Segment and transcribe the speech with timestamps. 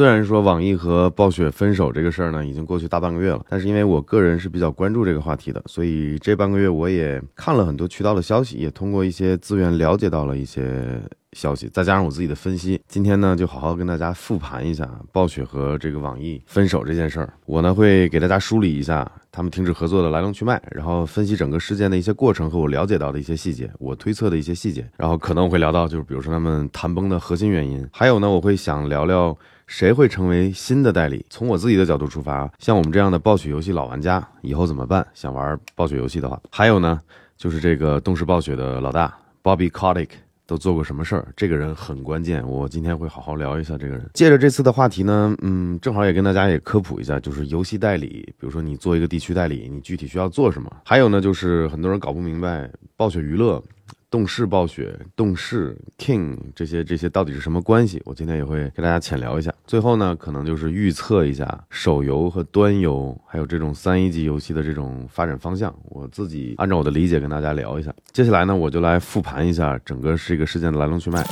[0.00, 10.98] 虽然说网易和暴雪分手这个事儿呢，已经过去大半个月了，但是因为我个人是比较关注这个话题的，所以这半个月我也看了很多渠道的消息，也通过一些资源了解到了一些。
[11.34, 17.32] 消息，再加上我自己的分析，今天呢就好好跟大家复盘一下暴雪和这个网易分手这件事儿。
[17.46, 24.84] 我呢会给大家梳理一下他们停止合作的来龙去脉，然后分析整个事件的一些过程和我了解到的一些细节，我推测的一些细节。
[24.96, 27.88] 然后可能我会聊到，就是比如说他们谈崩的核心原因。
[27.92, 29.38] 还有呢，我会想聊聊
[29.70, 31.24] 谁会成为新的代理。
[31.30, 35.06] 从我自己的角度出发，像我们这样的暴雪游戏老玩家以后怎么办？
[35.14, 37.00] 想玩暴雪游戏的话，还有呢，
[37.36, 40.08] 就是这个动视暴雪的老大 Bobby Kotick。
[40.44, 41.28] 都做过什么事儿？
[41.36, 44.10] 这个人很关键，我今天会好好聊一下这个人。
[44.12, 50.68] 借着这次的话题呢，嗯，正好也跟大家也科普一下，就是游戏代理，比如说你做一个地区代理，你具体需要做什么？
[50.84, 53.62] 还有呢，就是很多人搞不明白，暴雪娱乐。
[54.10, 58.02] 动视暴雪、动视 King 这些这些到底是什么关系？
[58.04, 59.54] 我今天也会跟大家浅聊一下。
[59.68, 65.72] 最后呢，可能就是预测一下手游和端游，还有这种三一级游戏的这种发展方向。
[65.84, 67.94] 我自己按照我的理解跟大家聊一下。
[68.10, 71.24] 接下来呢，我就来复盘一下整个这个事件的来龙去脉。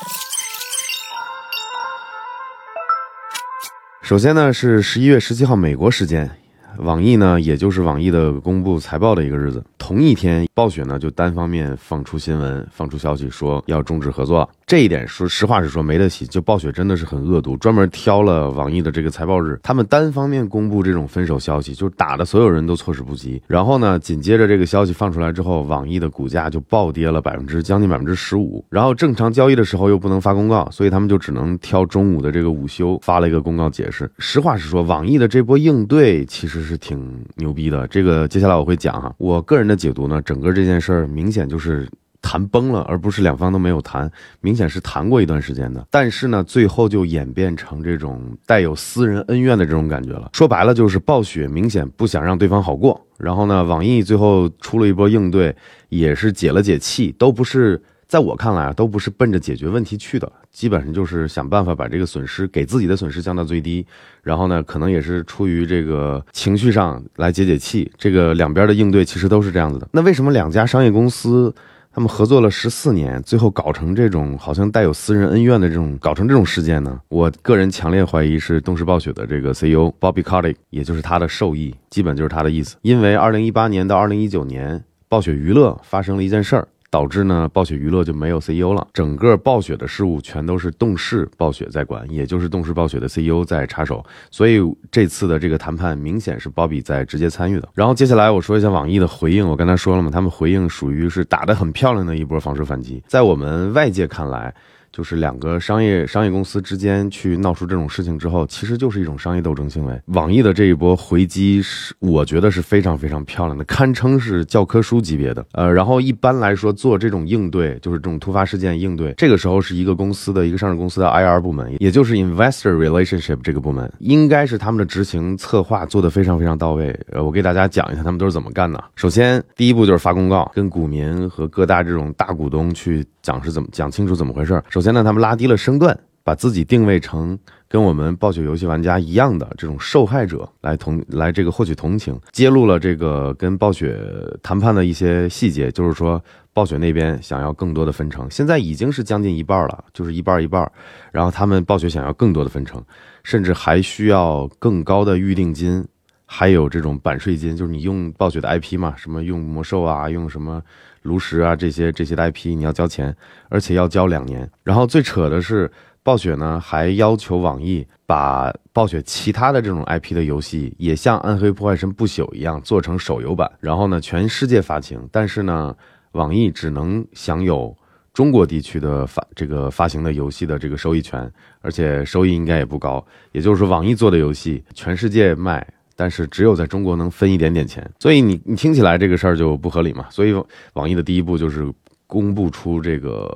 [4.03, 6.31] 首先呢，是十一月十七号美国时间。
[6.77, 9.65] 网易呢，也就是网易的公布财报的一个日子。
[9.79, 14.49] 同一天，暴雪呢就单方面放出新闻，放出消息说要终止合作。
[14.69, 23.43] 这一点说实话是说没得洗，就暴雪真的是很恶毒，专门挑了网易的这个财报日，他们单方面公布这种分手消息，就打的所有人都措手不及。
[23.47, 28.63] 然后呢，紧接着这个消息放出来之后，网易的股价就暴跌了百分之将近百分之十五。
[28.69, 34.11] 然后正常交易的时候又不能发公告，所以他们就只能挑中午的这个午休发了一个公告解释。
[34.19, 37.87] 实话实说，网易的这波应对其实是挺牛逼的。
[37.87, 41.89] 这个接下来我会讲哈，我个人的解读呢，整个这件事儿明显就是。
[42.21, 45.87] 谈崩了，而不是两方都没有谈，明显是谈过一段时间的。
[45.91, 50.29] 但是呢，最后就演变成这种带有私人恩怨的这种感觉了。
[50.33, 53.01] 说白了，就是暴雪明显不想让对方好过。
[53.17, 55.55] 然后呢，网易最后出了一波应对，
[55.89, 63.87] 也是解了解气，都不是在我看来啊，都不是奔着解决问题去的，基本上就是想办法把这个损失给自己的损失降到最低。
[64.23, 67.91] 然后呢，可能也是出于这个情绪上来解解气。
[67.97, 69.89] 这个两边的应对其实都是这样子的。
[69.93, 71.55] 那为什么两家商业公司？
[71.99, 77.01] 他们合作了十四年，最后搞成这种好像带有私人恩怨的这种，搞成这种事件呢？
[77.09, 82.77] 我个人强烈怀疑是东视暴雪的这个 CEO Bobby Kotick，也就是他的授意，基本就是他的意思。
[82.83, 86.69] 因为二零一八年到二零一九年，暴雪娱乐发生了一件事儿。
[86.91, 94.61] 导致呢，暴雪娱乐就没有 CEO 了，整个暴雪的事务全都是动视暴雪在管，也就是动视暴雪的 CEO 在插手，所以
[94.91, 97.69] 这次的这个谈判明显是鲍比在直接参与的。
[97.75, 104.55] 然后接下来我说一下网易的回应，我刚才说了嘛，他们回应属于是打得很漂亮的一波防守反击，在我们外界看来。
[104.93, 110.01] 就是两个商业商业公司之间去闹出这种事情之后，其实就是一种商业斗争行为。
[110.07, 115.45] 网易的这一波回击是，我觉得是非常非常漂亮的，堪称是教科书级别的。
[115.53, 126.99] 呃，然后一般来说做这种应对，就是这种突发事件应对，这个时候是一个公司的一个上市公司的 IR 部门，也就是 Investor Relationship 这个部门，应该是他们的执行策划做得非常非常到位。
[127.13, 128.83] 呃，我给大家讲一下他们都是怎么干的。
[128.97, 134.61] 首先，第一步就是发公告，跟股民和各大这种大股东去讲是怎么讲清楚怎么回事。
[134.69, 134.89] 首先。
[134.95, 144.01] 呢他们拉低了身段，把自己定位成跟我们暴雪游戏玩家一样的这种受害者，来同来这个获取同情，揭露了这个跟暴雪
[144.43, 146.19] 谈判的一些细节，就是说
[146.55, 150.73] 暴雪那边想要更多的分成，现在已经是将近一半了，就是一半一半，
[151.13, 152.83] 然后他们暴雪想要更多的分成，
[153.23, 155.87] 甚至还需要更高的预定金，
[156.25, 160.63] 还有这种版税金，就是你用暴雪的 IP 嘛，什么用魔兽啊，用什么。
[161.03, 163.15] 炉石啊，这些这些的 IP 你要交钱，
[163.49, 164.51] 而且要交两年。
[164.63, 165.71] 然后最扯的是，
[166.03, 175.07] 暴雪呢还要求网易把暴雪其他的这种 IP 的游戏也像《暗黑破坏神不朽》一样做成手游版，然后呢全世界发行。
[175.13, 175.75] 但是呢，
[176.13, 177.77] 网易只能享有
[178.13, 181.31] 中国地区的发这个发行的游戏的这个收益权，
[181.61, 183.05] 而且收益应该也不高。
[183.33, 185.67] 也就是说，网易做的游戏全世界卖。
[186.01, 190.07] 但是只有在中国能分一点点钱，所以你你听起来这个事儿就不合理嘛？
[190.11, 190.33] 所以
[190.75, 191.67] 网易的第一步就是
[192.07, 193.29] 公布出这个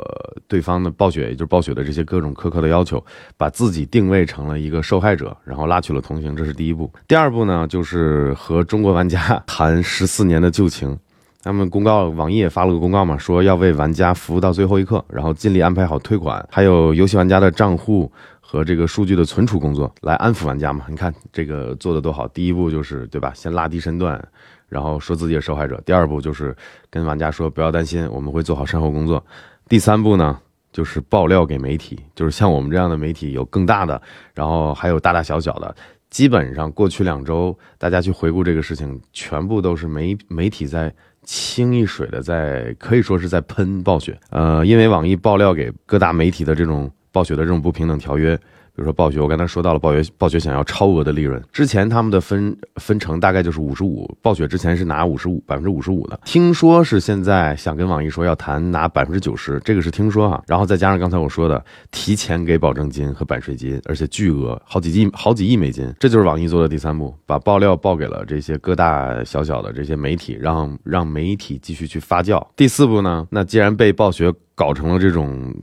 [0.47, 3.05] 对方的暴雪，也就是暴雪的这些各种苛刻的要求，
[3.37, 6.89] 把自己定位成了一个受害者，然后拉取了同情，这是第一步。
[7.09, 10.97] 第二步呢，就是和中国玩家谈十四年的旧情。
[11.43, 18.09] 他们公告，网易也发了个公告嘛，说要为玩家服务到最后一刻，然后尽力安排好退款，还有游戏玩家的账户。
[18.53, 20.85] 和这个数据的存储工作来安抚玩家嘛？
[20.87, 22.29] 你看这个做的多好！
[22.29, 23.33] 第一步就是对吧？
[23.35, 24.23] 先拉低身段，
[24.69, 25.81] 然后说自己是受害者。
[25.87, 26.55] 第二步就是
[26.91, 29.25] 跟玩家说不要担心，我们会做好善后工作。
[29.71, 30.39] 第三步呢，
[30.71, 33.99] 就是爆料给媒体，就是像我们这样的媒体有更大的，
[34.35, 35.75] 然后还有大大小小的。
[36.11, 44.21] 基本上过去两周，大家去回顾这个事情，全部都是媒媒体在清一水的在可以说是在喷暴雪。
[44.29, 48.39] 呃，因为网易爆料给各大媒体的这种暴雪的这种不平等条约。
[48.75, 51.39] 比如说暴雪，我刚才说到了暴雪，暴雪想要超额的利润。
[51.53, 56.19] 之前他们的分分成大概就是五十五，暴雪之前是拿五十五百分之五十五的。
[56.25, 60.43] 听说是现在想跟网易说要谈拿百分之九十，这个是听说哈。
[60.47, 72.43] 然后再加上刚才我说的提前给保证金和版税金，而且巨额好几亿好几亿美金，这就是网易做的第三步，把爆料报给了这些各大小小的这些媒体，让让媒体继续去发酵。
[72.57, 75.55] 第四步呢，那既然被暴雪搞成了这种。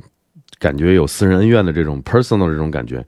[0.60, 3.04] 感觉有私人恩怨的这种 personal 这种感觉，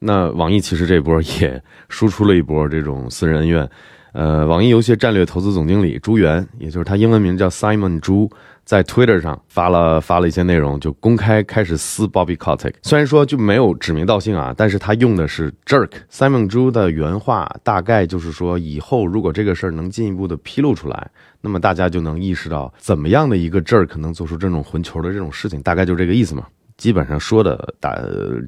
[0.00, 3.68] 那网易其实这波也输出了一波这种私人恩怨。
[4.12, 8.30] 呃，网易游戏战略投资总经理朱元，也就是他英文名叫 Simon 朱，
[8.64, 12.72] 在 Twitter 上发了发了一些内容，就公开开始撕 Bobby Kotick。
[12.80, 15.90] 虽然说就没有指名道姓啊，但是他用的是 jerk。
[16.10, 21.10] Simon 朱的原话大概就是说，以后如果这个事儿能进一步的披露出来，
[21.42, 26.46] 那么大家就能意识到怎么样的一个 jerk 能做出这种混球的这种事情，大概就这个意思嘛。
[26.76, 27.98] 基本上说的，打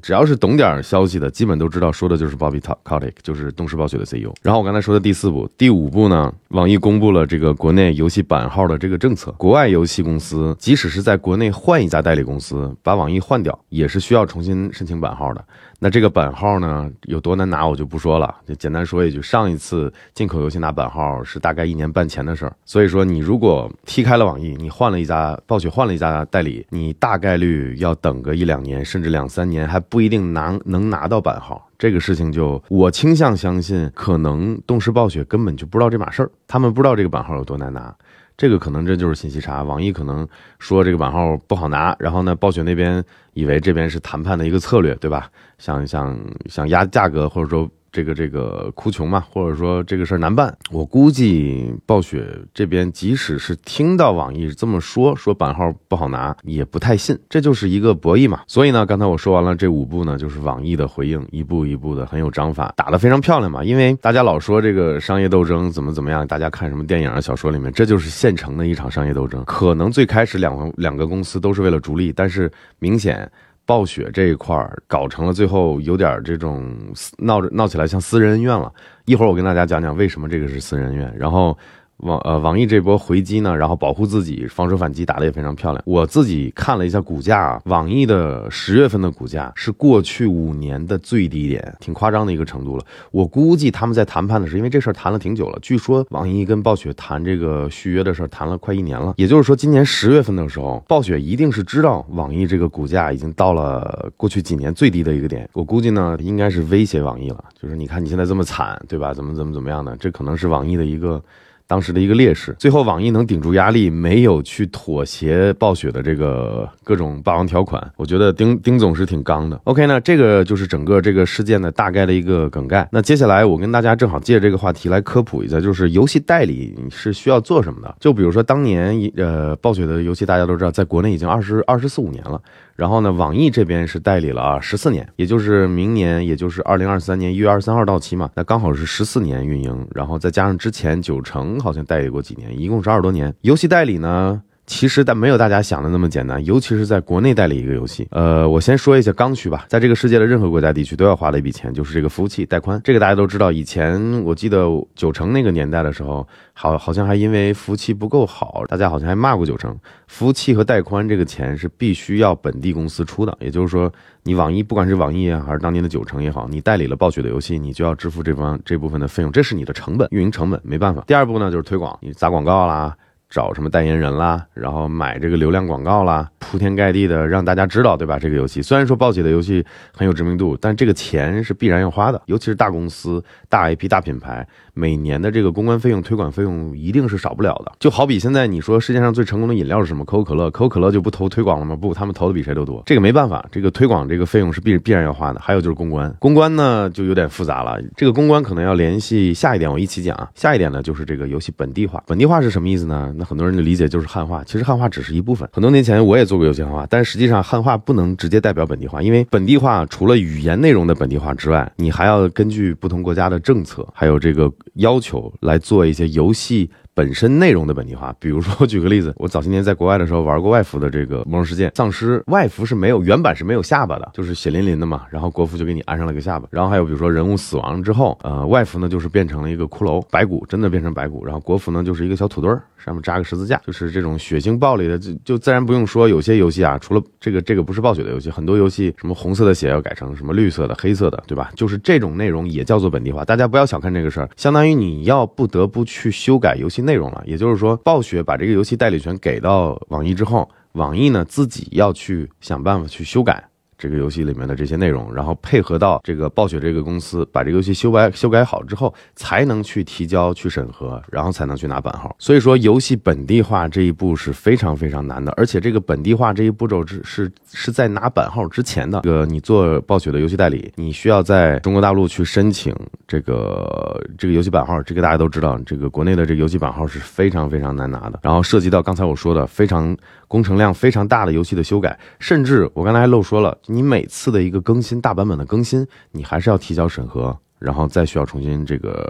[0.01, 4.31] 只要是懂点消息的，基本都知道说的就是 Bobby Kotick，就是动视暴雪的 CEO。
[4.41, 9.31] 然后我刚才说的第四步、第五步呢，网易公布了这个国内游戏版号的这个政策。
[9.33, 15.43] 国外游戏公司即使是在国内换一家代理公司，把网易换掉，也是需要重新申请版号的。
[15.81, 22.53] 那这个版号呢有多难拿，我就不说了，就简单说一句，上一次进口游戏拿版号是大概一年半前的事儿。
[22.65, 31.65] 所以说，你如果踢开了网易，你换了一家暴雪，换了一家代理，你大概率要等个一两年，甚至两三年，还不一定拿能拿到版号。
[31.77, 37.95] 这个事情就我倾向相信，可能动视暴雪根本就不知道这码事儿，他们不知道这个版号有多难拿。
[38.39, 40.25] 这个可能这就是信息差，网易可能
[40.59, 43.03] 说这个版号不好拿，然后呢，暴雪那边
[43.33, 45.29] 以为这边是谈判的一个策略，对吧？
[45.57, 47.69] 想想想压价格，或者说。
[47.91, 58.41] 这个这个哭穷嘛，或者说这个事儿难办，我估计暴雪这边即使是听到网易这么说，说版号不好拿，也不太信，这就是一个博弈嘛。
[58.47, 63.63] 所以呢，刚才我说完了这五步呢，就是网易的回应，一步一步的很有章法，打得非常漂亮嘛。
[63.63, 69.43] 因为大家老说这个商业斗争怎么怎么样，大家看什么电影啊、小说里面，这就是现成的一场商业斗争。
[69.45, 73.29] 可能最开始两两个公司都是为了逐利，但是明显。
[73.69, 76.75] 暴雪这一块儿搞成了，最后有点这种
[77.19, 78.73] 闹着闹起来像私人恩怨了。
[79.05, 81.55] 一会儿我跟大家讲讲为什么这个是私人恩怨，然后。
[81.99, 85.83] 网呃，网易这波回击呢，然后保护自己，防守反击打得也非常漂亮。
[85.85, 92.85] 我自己看了一下股价，网易的十月份的股价是过去五年的最低点，挺夸张的一个程度了。
[93.11, 99.13] 我估计他们在谈判的时候，因为这事儿谈了挺久了，据说网易跟暴雪谈这个续约的事儿谈了快一年了。
[99.17, 105.49] 也就是说，今年十月份的时候，暴雪一定是知道网易这个股价已经到了过去几年最低的一个点。
[105.51, 109.13] 我估计呢，应该是威胁网易了，就是你看你现在这么惨，对吧？
[109.13, 109.97] 怎么怎么怎么样的？
[109.97, 111.21] 这可能是网易的一个。
[111.69, 117.79] 当时的一个劣势，最后网易能顶住压力，没有去妥协暴雪的这个各种霸王条款。
[117.95, 119.61] 我觉得丁丁总是挺刚的。
[119.65, 122.89] OK 那，这个就是整个这个事件的大概的一个梗概。
[122.91, 127.95] 那接下来我跟大家正好借这个话题来科普一下，就是游戏代理是需要做什么的。
[127.99, 132.41] 就比如说当年呃暴雪的游戏，大家都知道，在国内已经二十二十四五年了。
[132.79, 143.35] 然后呢，网易这边是代理了啊十四年，也就是明年，也就是二零二三年一月二十三号到期嘛，那刚好是十四年运营，然后再加上之前九成好像代理过几年，一共是二十多年。
[143.41, 144.41] 游戏代理呢？
[144.69, 148.07] 其实但没有大家想的那么简单，尤其是在国内代理一个游戏。
[148.11, 152.79] 呃，我先说一下刚需吧，在这个世界的任何国家地区都要花的一笔钱，就是这个服务器带宽。
[152.83, 159.75] 这个大家都知道，以前我记得九成那个年代的时候，好好像还因为服务器不够好，大家好像还骂过九成。
[160.05, 171.03] 服务器和带宽这个钱是必须要本地公司出的，也就是说，你网易不管是网易啊，还是当年的九成也好，你代理了暴雪的游戏，你就要支付这方这部分的费用，这是你的成本，运营成本，没办法。
[171.07, 172.95] 第二步呢，就是推广，你砸广告啦。
[173.29, 178.17] 找什么代言人啦，然后买这个流量广告啦，铺天盖地的让大家知道，对吧？
[178.17, 179.63] 这个游戏虽然说暴雪的游戏
[179.95, 184.47] 很有知名度，但这个钱是必然要花的，尤其是大公司、大 IP、大品牌。
[184.73, 187.71] 每年的这个公关费用、推广费用一定是少不了的。
[187.79, 190.05] 就好比现在你说世界上最成功的饮料是什么？
[190.05, 191.75] 可口可乐，可口可乐就不投推广了吗？
[191.75, 192.81] 不，他们投的比谁都多。
[192.85, 195.39] 这个没办法，这个推广这个费用是必必然要花的。
[195.41, 197.77] 还有就是公关，公关呢就有点复杂了。
[197.97, 200.29] 这个公关可能要联系下一点，我一起讲啊。
[200.33, 202.01] 下一点呢就是这个游戏本地化。
[202.07, 203.13] 本地化是什么意思呢？
[203.19, 205.47] 那很多人的理解就是汉化，其实汉化只是一部分。
[205.53, 215.19] 很多年前我也做过游戏汉化，但实际上汉化不能直接代表本地化，因为本地化除了语言内容的本地化之外，你还要根据不同国家的政策，还有这个要求。
[215.41, 216.69] 来做一些游戏。
[216.99, 218.13] 本身内容的本地化。
[218.19, 225.03] 比如说，我举个例子，我早些年在国外的时候玩过外服的这个《魔兽世界》，丧尸外服是没有原版是没有下巴的，就是血淋淋的嘛。
[225.09, 226.45] 然后国服就给你安上了个下巴。
[226.51, 231.23] 然后还有比如说人物死亡之后，呃，外服呢就是变成了一个骷髅白骨，真的变成白骨。
[231.23, 236.09] 然后国服呢就是一个小土堆儿，上面扎个十字架，就是这种血腥暴力的，就就自然不用说。
[236.09, 241.49] 有些游戏啊，除了这个这个不是暴雪的游戏，很多游戏什么红色的血要改成什么绿色的、黑色的，对吧？
[241.55, 243.23] 就是这种内容也叫做本地化。
[243.23, 247.21] 大家不要小看这个事儿，相当于你要不得不去修改游戏内内容了。
[247.25, 253.48] 也就是说，暴雪把这个游戏代理权给到网易之后，网易呢自己要去想办法去修改。
[253.79, 262.13] 这个游戏里面的这些内容，然后配合到这个暴雪这个公司，把这个游戏修改修改好之后，才能去提交去审核，然后才能去拿版号。
[262.19, 268.99] 所以说，游戏本地化这一步是非常非常难的，而且这个本地化这一步骤是是是在拿版号之前的。
[269.03, 272.75] 这个你做暴雪的游戏代理，你需要在中国大陆去申请
[273.07, 278.19] 这个这个游戏版号，这个大家都知道，这个国内的这个游戏版号是非常非常难拿的。
[278.23, 279.95] 然后涉及到刚才我说的非常。
[280.29, 287.37] 工程量非常大的游戏的修改，甚至我刚才还漏说了，你每次的一个更新大版本的更新，你还是要提交审核。
[287.59, 289.05] 然后再需要重新这个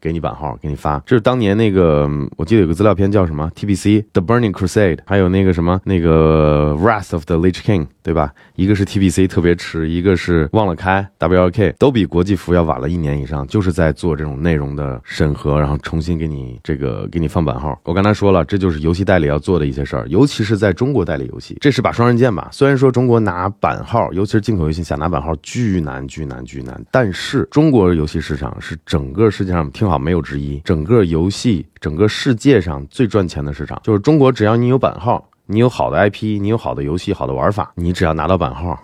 [0.00, 1.02] 给你版号，给你发。
[1.04, 8.32] 这是当年那个，我记得有个资料片叫什么 TBC The Burning Crusade，还有那个什么那个 Wrath of the Lich King，对吧？
[8.54, 17.76] 一个是 TBC 特别迟，一个是忘了开 WLK，都比国际服要晚了一年以上，就是在做这种内容的审核，然后重新给你这个给你放版号。
[17.84, 22.48] 我刚才说了，这就是游戏代理要做的一些事儿，尤其是在中国代理游戏，这是把双刃剑吧。
[22.52, 27.79] 虽然说中国拿版号，尤其是进口游戏想拿版号巨难巨难巨难，但是中国。
[27.80, 34.30] 国游戏市场是整个世界上听好没有之一，整个游戏整个世界上最赚钱的市场就是中国。
[34.30, 38.78] 只要你有版号，你有好的 IP，你有好的游戏、好的玩法，你只要拿到版号，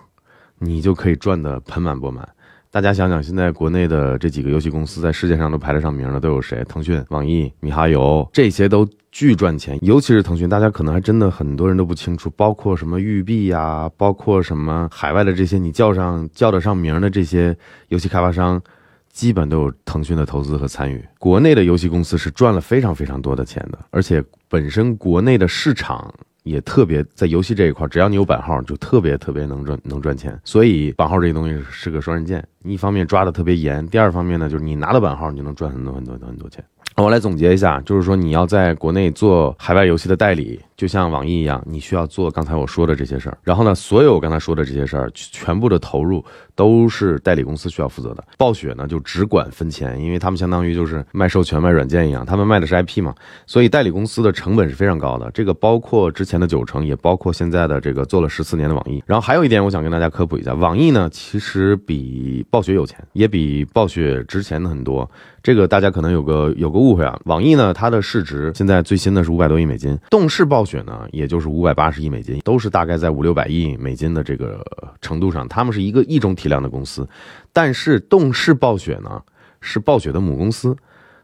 [0.58, 2.26] 你就可以赚得盆满钵满。
[2.70, 6.64] 大家想想，现在国内的这几个游戏公司在世界上都排得上名的都有谁？
[6.64, 9.78] 腾讯、网易、米哈游，这些都巨赚钱。
[9.82, 17.54] 尤其是腾讯，大家可能还真的很多人都不清楚，包括什么育碧呀，包括什么海外的这些你叫上叫得上名的这些
[17.88, 18.58] 游戏开发商。
[19.16, 21.02] 基本都有腾讯的投资和参与。
[21.18, 30.38] 国内的游戏公司是赚了非常非常多的钱的，而且本身国内的市场也特别在游戏这一块，只要你有版号，就特别特别能赚能赚钱。
[30.44, 36.64] 所以版号这个东西是个双刃剑，一方面抓的特别严，第二方面呢，就是你拿了版号，你就能赚很多很多很多钱。
[36.96, 43.36] 我来总结一下，就是说你要在国内做海外游戏的代理，就像网易一样，你需要做刚才我说的这些事儿。
[43.42, 48.24] 然后呢，所有我刚才说的这些事儿，全部的投入都是代理公司需要负责的。
[48.38, 53.14] 暴雪呢就只管分钱，因为他们相当于就是卖授权、卖软件一样，他们卖的是 IP 嘛，
[53.46, 55.30] 所以代理公司的成本是非常高的。
[55.32, 59.04] 这个包括之前的九成，也包括现在的这个做了十四年的网易。
[59.04, 65.10] 然后还有一点，我想跟大家科普一下，网易呢其实比暴雪有钱，也比暴雪值钱的很多。
[65.42, 74.64] 这个大家可能有个有个误会啊，网易呢，它的市值现在最新的是五百多亿美金，动视暴雪呢，也就是五百八十亿美金，都是大概在五六百亿美金的这个
[75.02, 77.06] 程度上，他们是一个一种体量的公司，
[77.52, 79.20] 但是动视暴雪呢
[79.60, 80.74] 是暴雪的母公司，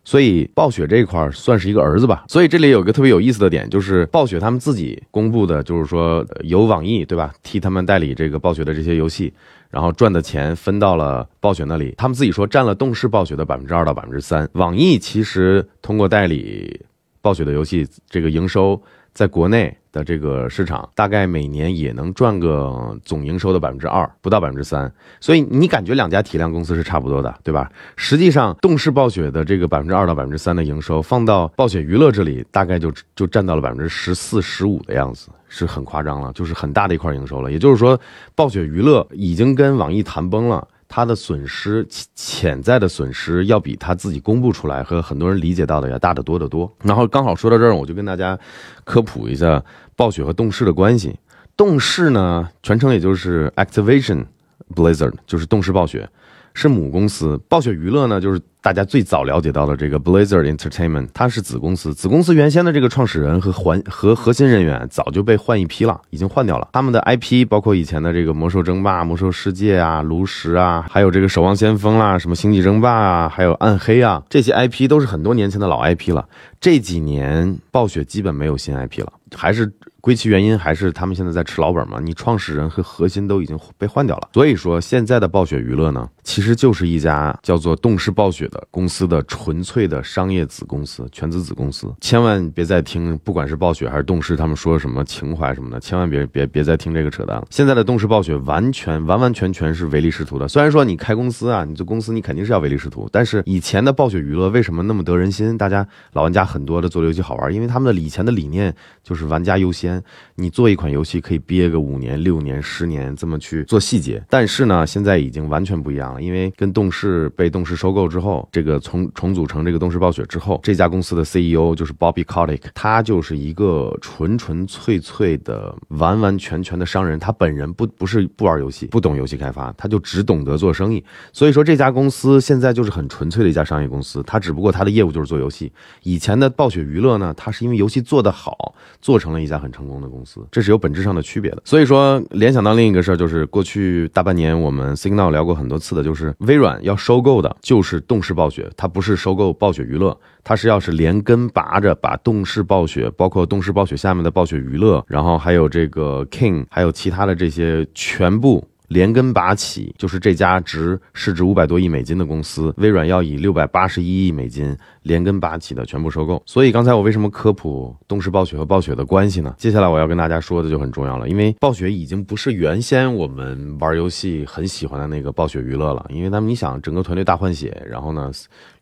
[0.05, 2.25] 所以暴雪这一块算是一个儿子吧。
[2.29, 9.33] 所以这里有个特别有意思的点，就是暴雪他们自己公布的，就是说由网易对吧，替他们代理这个暴雪的这些游戏。
[9.71, 14.47] 然后赚的钱分到了暴雪那里，他们自己说占了动视暴雪的百分之二到百分之三。
[14.53, 16.79] 网易其实通过代理
[17.23, 18.79] 暴雪的游戏，这个营收
[19.15, 24.91] 在国内的这个市场，大概每年也能赚个总营收的百分之二，不到百分之三。
[25.21, 27.71] 所以你感觉两家体量公司是差不多的，对吧？
[27.97, 35.29] 实际上动视暴雪的这个百分之二到百分之三的营收，放到暴雪娱乐这里，大概就就占到了百分之十四、十五的样子。
[35.55, 37.53] 是很夸张了，就是很大的一块营收了。
[37.53, 38.01] 也就是说，
[38.35, 46.71] 暴雪娱乐已经跟网易谈崩了，它的损失潜在的损失要比他自己公布出来和很多人理解到的要大得多得多。
[46.83, 48.39] 然后刚好说到这儿，我就跟大家
[48.85, 49.65] 科普一下
[49.97, 51.19] 暴雪和动视的关系。
[51.57, 54.27] 动视呢，全称也就是 Activation
[54.75, 56.07] Blizzard，就是动视暴雪。
[56.53, 61.93] 是母公司，暴雪娱乐呢，就是大家最早了解到的这个 Blizzard Entertainment，它是子公司。
[61.93, 66.69] 子公司原先的这个创始人和环和核心人员早就被换一批了，已经换掉了。
[66.73, 76.29] 他们的 IP 包括以前的这个魔兽争霸、魔兽世界啊、炉石啊，还有这个守望先锋啦、什么星际争霸啊，还有暗黑啊，这些 IP 都是很多年前的老 IP 了。
[76.61, 79.73] 这几年暴雪基本没有新 IP 了，还是。
[80.03, 82.01] 归其原因，还是他们现在在吃老本嘛？
[82.03, 97.47] 你创始人和核心都已经被换掉了，所以说现在的暴雪娱乐呢，其实就是一家叫做动视暴雪的公司的纯粹的商业子公司、全资子公司，千万别再听，不管是暴雪还是动视，他们说什么情怀什么的，千万别别别再听这个扯淡了。
[97.51, 100.47] 现在的动视暴雪完全完完全全是唯利是图的。
[100.47, 105.57] 虽然说你开公司啊，你这公司你肯定是要唯利是图，但是以前的暴雪娱乐为什么那么得人心？
[105.57, 110.03] 大家老玩家很多的做游戏好玩，因为他们的以前的理念就是玩家优先，
[110.35, 114.23] 你做一款游戏可以憋个五年、六年、十年这么去做细节。
[114.29, 127.19] 但是呢，现在已经完全不一样了，因为跟动视被动视收购之后，这个重重组成这个动视暴雪之后，这家公司的 CEO 就是 Bobby Kotick，他就是一个纯纯粹粹的、完完全全的商人。
[127.19, 131.05] 他本人不不是不玩游戏，不懂游戏开发，他就只懂得做生意。
[131.33, 135.73] 所以说这家公司现在就是很纯粹的一家商业公司，他只不过他的业务就是做游戏。
[136.03, 141.63] 以前的暴雪娱乐呢，它是因为游戏做得好，做成了一家很成功的公司，这是有本质上的区别的。
[141.65, 158.67] 所以说联想到另一个事儿，就是过去大半年我们 Signal 聊过很多次的，就是微软要收购的就是动视暴雪，它不是收购暴雪娱乐，它是要是连根拔着把动视暴雪，包括动视暴雪下面的暴雪娱乐，然后还有这个 King，还有其他的这些全部。
[158.89, 166.43] 连根拔起，就是这家值市值五百多亿美金的公司，微软要以六百八十一亿美金连根拔起的全部收购。
[166.45, 169.55] 所以刚才我为什么科普东视暴雪和暴雪的关系呢？
[169.57, 178.33] 接下来我要跟大家说的就很重要了，因为暴雪已经不是原先我们玩游戏很喜欢的那个暴雪娱乐了，因为他们你想整个团队大换血，然后呢，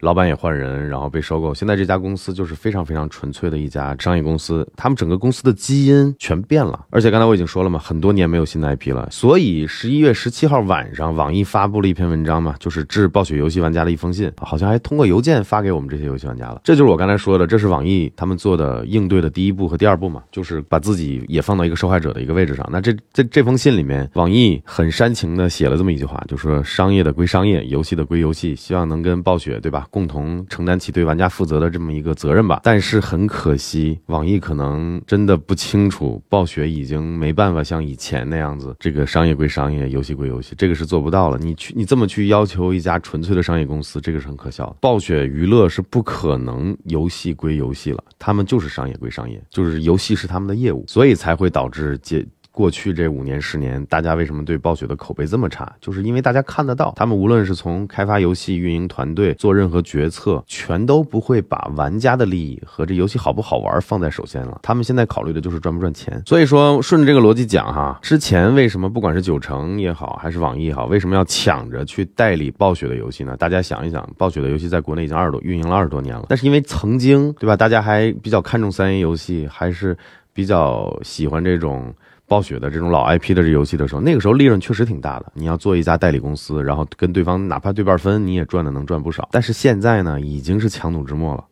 [0.01, 6.87] 老板也换人，然后被收购，现在这家公司就是非常非常纯粹的一家商业公司，他们整个公司的基因全变了。
[6.89, 9.91] 而且刚才我已经说了嘛，很多年没有新的 IP 了，所以十。
[9.91, 16.61] 一月十七号晚上，网易发布了一篇文章嘛，就是致暴雪游戏玩家的一封信，好像还通过邮件发给我们这些游戏玩家了。
[16.63, 22.67] 这就是我刚才说的，这是网易他们做的应对的第一步和第二步嘛，就是把自己也放到一个受害者的一个位置上。
[22.71, 32.61] 那这这这封信里面，网易很煽情的写了这么一句话，就说商业的归商业，游戏的归游戏，希望能跟暴雪对吧，共同承担起对玩家负责的这么一个责任吧。
[32.63, 39.81] 但是很可惜，网易可能真的不清楚，暴雪已经没办法像以前那样子，这个商业归商业。
[39.91, 41.39] 游戏归游戏，这个是做不到了。
[41.39, 44.77] 你去，你这么去要求一家纯粹的商业公司，这个是很可笑。
[44.79, 52.27] 暴雪娱乐是不不可能游戏归游戏了，他们就是商业归商业，就是游戏是他们的业务，所以才会导致接。
[52.53, 55.73] 过去这五年十年，大家为什么对暴雪的口碑这么差？
[55.81, 64.59] 就是因为大家看得到，他们无论是从开发游戏、运营团队做任何决策，全都不会把玩家的利益和这游戏好不好玩放在首先了。
[64.63, 66.21] 他们现在考虑的就是赚不赚钱。
[66.27, 73.37] 所以说，顺着这个逻辑讲哈，之前为什么不管是九成也好，还是网易也好，为什么要抢着去代理暴雪的游戏呢？
[73.37, 79.97] 大家想一想，暴雪的游戏在国内已经二十多运营了二十多年了，但是因为曾经对吧，大家还比较看重三 A 游戏，还是
[80.33, 81.95] 比较喜欢这种。
[82.31, 85.33] 暴雪的这种老 IP 的这游戏的时候，那个时候利润确实挺大的。
[85.35, 89.29] 你要做一家代理公司，然后跟对方哪怕对半分，你也赚的能赚不少。
[89.33, 91.45] 但是现在呢，已经是强弩之末了。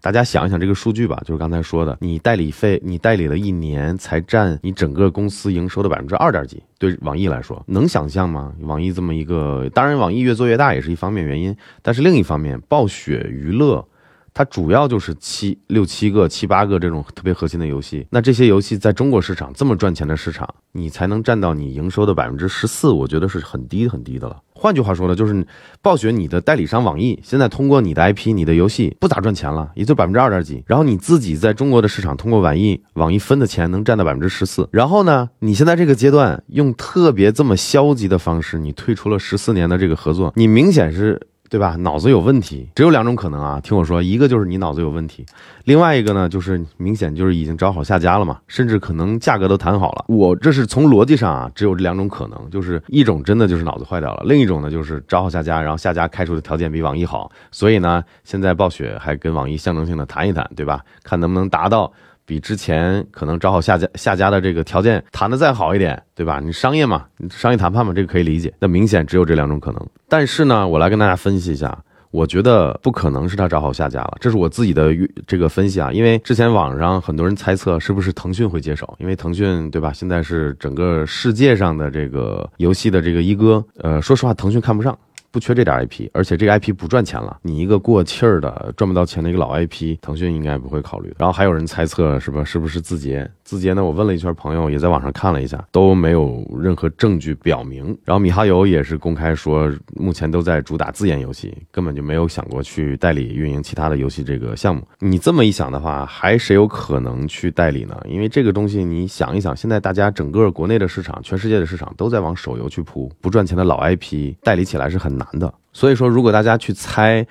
[0.00, 6.62] 大家想一想这个数据吧，就是刚才说的，你代理费，你代理了一年才占你整个公司营收的百分之二点几。
[6.78, 8.54] 对网易来说，能想象吗？
[8.60, 13.84] 网易这么一个，当然网易越做越大也是一方面原因，但是另一方面，暴雪娱乐。
[14.32, 18.06] 它主要就是七六七个、七八个这种特别核心的游戏。
[18.10, 24.36] 那这些游戏在中国市场这么赚钱的市场，你才能占到你营收的百分之十四，我觉得是很低很低的了。
[24.52, 25.46] 换句话说呢，就是
[25.80, 30.62] 暴雪你的代理商网易现在通过你的 IP、你的游戏不咋赚钱了，也就百分之二点几。
[30.66, 34.68] 然后你自己在中国的市场通过网易网易分的钱能占到百分之十四。
[34.70, 41.20] 然后呢，你现在这个阶段用特别这么消极的方式，你退出了十四年的这个合作，你明显是。
[41.50, 41.74] 对吧？
[41.80, 43.60] 脑子有问题，只有两种可能啊。
[43.60, 45.26] 听我说，一个就是你脑子有问题，
[45.64, 50.04] 另外一个呢，就是明显就是已经找好下家了嘛，甚至可能价格都谈好了。
[50.06, 60.80] 我这是从逻辑上啊，只有这两种可能，就是一种真的就是脑子坏掉了，另一种呢就是找好下家，然后下家开出的条件比网易好，所以呢，现在暴雪还跟网易象征性的谈一谈，对吧？
[61.02, 61.92] 看能不能达到。
[62.30, 66.38] 比之前可能找好下家下家的这个条件谈的再好一点，对吧？
[66.38, 68.54] 你商业嘛，商业谈判嘛，这个可以理解。
[68.60, 69.84] 那明显只有这两种可能。
[70.08, 71.76] 但是呢，我来跟大家分析一下，
[72.12, 74.94] 我觉得不可能是他找好下家了，这是我自己的
[75.26, 75.90] 这个分析啊。
[75.90, 79.92] 因为之前网上很多人猜测是不是腾讯会接手，因为腾讯对吧？
[79.92, 83.64] 现在是整个世界上的这个游戏的这个一哥。
[83.78, 84.96] 呃，说实话，腾讯看不上。
[85.30, 87.38] 不缺这点 IP，而且这个 IP 不赚钱了。
[87.42, 91.14] 你一个过气儿的、赚不到钱的一个老 IP，腾讯应该不会考虑。
[91.18, 92.42] 然后还有人猜测，是吧？
[92.42, 93.30] 是不是字节？
[93.44, 93.84] 字节呢？
[93.84, 97.96] 我问了一圈朋友，也在网上看了一下，都没有任何证据表明。
[98.04, 104.82] 然后米哈游也是公开说，目前都在主打自研游戏，根本就没有想过去代理运营其他的游戏这个项目。
[104.98, 107.96] 你这么一想的话，还谁有可能去代理呢？
[108.08, 115.19] 因为这个东西，你想一想，现在大家整个国内的市场、全世界的市场都在往手游去扑，不赚钱的老 IP 代理起来是很。
[115.20, 115.52] 难的。
[115.72, 117.24] 所以说，如果大家去猜，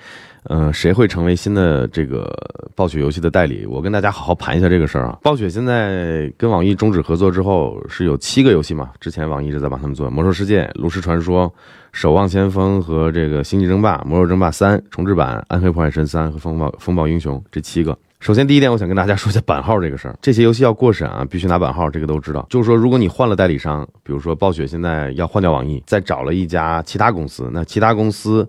[0.44, 2.32] 呃，谁会成为新的这个
[2.74, 5.18] 暴雪游戏的代理，我跟大家好好盘一下这个事儿啊。
[5.22, 8.90] 暴雪现在跟网易终止合作之后，是有七个游戏嘛？
[8.98, 11.46] 之前网易一直在帮他们做《魔兽世界》《炉石传说》
[11.92, 17.96] 《守望先锋》和这个《星际争霸》《魔兽争霸三》重置版《暗黑破坏神三》和《风暴风暴英雄》这七个。
[18.20, 20.14] 首先，第一点，我想跟大家说一下版号这个事儿。
[20.20, 22.46] 这些游戏要过审啊，必须拿版号，这个都知道。
[22.50, 28.46] 就是说，如果你换了代理商，比如说暴雪现在要换掉网易，再找了一家其他公司，那其他公司